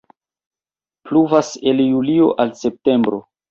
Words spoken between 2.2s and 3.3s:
al septembro.